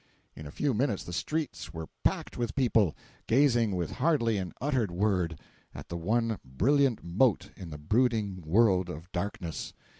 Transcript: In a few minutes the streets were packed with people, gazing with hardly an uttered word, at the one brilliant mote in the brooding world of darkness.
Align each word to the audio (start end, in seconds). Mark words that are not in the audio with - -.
In 0.35 0.47
a 0.47 0.51
few 0.51 0.73
minutes 0.73 1.03
the 1.03 1.13
streets 1.13 1.75
were 1.75 1.85
packed 2.03 2.35
with 2.35 2.55
people, 2.55 2.95
gazing 3.27 3.75
with 3.75 3.91
hardly 3.91 4.37
an 4.37 4.51
uttered 4.59 4.89
word, 4.89 5.39
at 5.75 5.89
the 5.89 5.95
one 5.95 6.39
brilliant 6.43 7.03
mote 7.03 7.51
in 7.55 7.69
the 7.69 7.77
brooding 7.77 8.41
world 8.43 8.89
of 8.89 9.11
darkness. 9.11 9.73